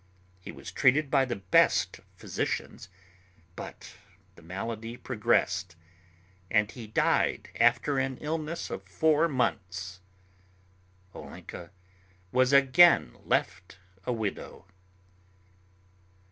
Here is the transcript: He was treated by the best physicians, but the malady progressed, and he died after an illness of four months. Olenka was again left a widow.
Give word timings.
He 0.39 0.51
was 0.51 0.71
treated 0.71 1.11
by 1.11 1.25
the 1.25 1.35
best 1.35 1.99
physicians, 2.15 2.89
but 3.55 3.93
the 4.33 4.41
malady 4.41 4.97
progressed, 4.97 5.75
and 6.49 6.71
he 6.71 6.87
died 6.87 7.49
after 7.59 7.99
an 7.99 8.17
illness 8.17 8.71
of 8.71 8.81
four 8.89 9.27
months. 9.27 9.99
Olenka 11.13 11.69
was 12.31 12.51
again 12.51 13.15
left 13.25 13.77
a 14.03 14.11
widow. 14.11 14.65